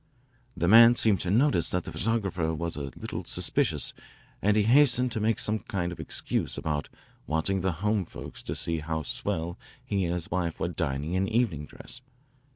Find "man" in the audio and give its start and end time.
0.67-0.95